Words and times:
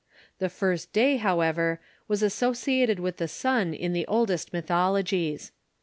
The 0.39 0.49
first 0.49 0.91
day, 0.93 1.17
however, 1.17 1.79
was 2.07 2.23
associated 2.23 2.99
with 2.99 3.17
the 3.17 3.27
sun 3.27 3.75
in 3.75 3.93
the 3.93 4.07
oldest 4.07 4.51
mythologies. 4.51 5.51